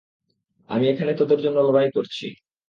আমি 0.69 0.85
এখানে 0.89 1.11
তোদের 1.13 1.39
জন্য 1.41 1.57
লড়াই 1.59 1.89
করছি। 1.91 2.25